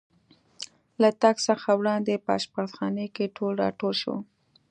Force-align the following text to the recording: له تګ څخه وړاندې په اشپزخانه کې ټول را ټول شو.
له 1.01 1.09
تګ 1.21 1.35
څخه 1.47 1.69
وړاندې 1.79 2.21
په 2.25 2.29
اشپزخانه 2.39 3.05
کې 3.15 3.33
ټول 3.35 3.53
را 3.61 3.69
ټول 3.79 3.93
شو. 4.01 4.15